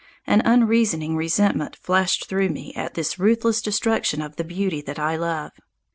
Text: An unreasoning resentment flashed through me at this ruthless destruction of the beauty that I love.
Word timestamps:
An 0.25 0.41
unreasoning 0.45 1.15
resentment 1.15 1.75
flashed 1.75 2.27
through 2.27 2.49
me 2.49 2.73
at 2.75 2.95
this 2.95 3.19
ruthless 3.19 3.61
destruction 3.61 4.19
of 4.19 4.35
the 4.35 4.43
beauty 4.43 4.81
that 4.81 4.97
I 4.97 5.15
love. 5.15 5.51